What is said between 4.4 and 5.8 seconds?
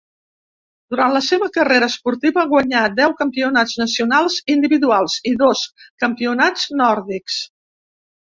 individuals i dos